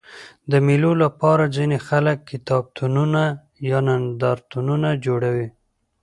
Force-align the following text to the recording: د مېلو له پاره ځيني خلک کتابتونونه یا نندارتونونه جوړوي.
د 0.51 0.53
مېلو 0.65 0.91
له 1.01 1.07
پاره 1.19 1.45
ځيني 1.55 1.77
خلک 1.87 2.17
کتابتونونه 2.31 3.21
یا 3.69 3.79
نندارتونونه 3.87 4.89
جوړوي. 5.05 5.47